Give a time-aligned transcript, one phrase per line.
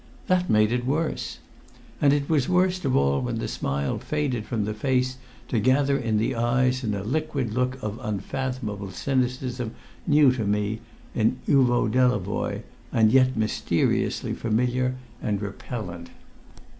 [0.25, 1.37] That made it worse.
[2.01, 5.17] And it was worst of all when the smile faded from the face
[5.49, 9.75] to gather in the eyes, in a liquid look of unfathomable cynicism,
[10.07, 10.79] new to me
[11.13, 16.09] in Uvo Delavoye, and yet mysteriously familiar and repellent.